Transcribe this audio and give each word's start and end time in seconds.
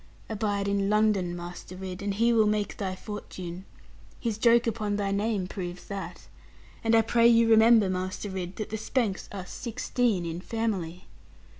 Abide 0.31 0.67
in 0.67 0.89
London, 0.89 1.35
Master 1.35 1.75
Ridd, 1.75 2.01
and 2.01 2.15
he 2.15 2.33
will 2.33 2.47
make 2.47 2.75
thy 2.77 2.95
fortune. 2.95 3.65
His 4.19 4.39
joke 4.39 4.65
upon 4.65 4.95
thy 4.95 5.11
name 5.11 5.45
proves 5.45 5.85
that. 5.89 6.27
And 6.83 6.95
I 6.95 7.03
pray 7.03 7.27
you 7.27 7.47
remember, 7.47 7.87
Master 7.87 8.27
Ridd, 8.31 8.55
that 8.55 8.71
the 8.71 8.79
Spanks 8.79 9.29
are 9.31 9.45
sixteen 9.45 10.25
in 10.25 10.41
family.' 10.41 11.05